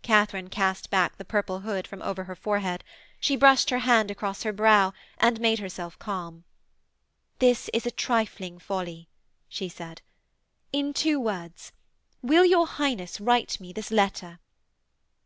Katharine 0.00 0.48
cast 0.48 0.88
back 0.88 1.18
the 1.18 1.26
purple 1.26 1.60
hood 1.60 1.86
from 1.86 2.00
over 2.00 2.24
her 2.24 2.34
forehead, 2.34 2.82
she 3.20 3.36
brushed 3.36 3.68
her 3.68 3.80
hand 3.80 4.10
across 4.10 4.42
her 4.42 4.50
brow, 4.50 4.94
and 5.18 5.38
made 5.40 5.58
herself 5.58 5.98
calm. 5.98 6.44
'This 7.38 7.68
is 7.74 7.84
a 7.84 7.90
trifling 7.90 8.58
folly,' 8.58 9.10
she 9.46 9.68
said. 9.68 10.00
'In 10.72 10.94
two 10.94 11.20
words: 11.20 11.72
will 12.22 12.46
your 12.46 12.66
Highness 12.66 13.20
write 13.20 13.60
me 13.60 13.74
this 13.74 13.90
letter?' 13.90 14.38